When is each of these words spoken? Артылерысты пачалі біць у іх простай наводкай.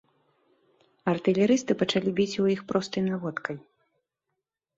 Артылерысты 1.13 1.71
пачалі 1.81 2.09
біць 2.21 2.39
у 2.45 2.49
іх 2.55 2.65
простай 2.73 3.01
наводкай. 3.11 3.57